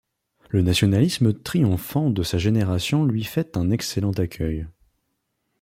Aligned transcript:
Le 0.49 0.63
nationalisme 0.63 1.31
triomphant 1.31 2.09
de 2.09 2.23
sa 2.23 2.39
génération 2.39 3.05
lui 3.05 3.23
fait 3.23 3.55
un 3.55 3.69
excellent 3.69 4.13
accueil. 4.13 4.65